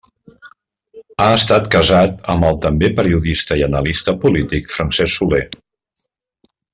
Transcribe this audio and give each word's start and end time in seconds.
Ha 1.25 1.27
estat 1.33 1.67
casat 1.75 2.23
amb 2.35 2.47
el 2.49 2.57
també 2.65 2.89
periodista 3.01 3.59
i 3.61 3.65
analista 3.69 4.15
polític 4.27 4.73
Francesc 4.77 5.19
Soler. 5.21 5.43